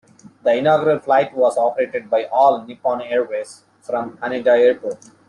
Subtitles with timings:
[0.41, 5.11] The inaugural flight was operated by All Nippon Airways from Haneda Airport.